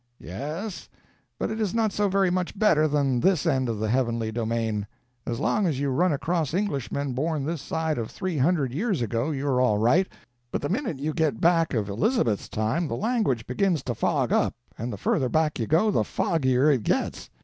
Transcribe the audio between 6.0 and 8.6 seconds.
across Englishmen born this side of three